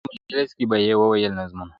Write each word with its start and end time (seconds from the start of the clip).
په 0.05 0.09
مجلس 0.17 0.49
کي 0.57 0.65
به 0.69 0.77
یې 0.85 0.93
وویل 0.97 1.33
نظمونه- 1.39 1.69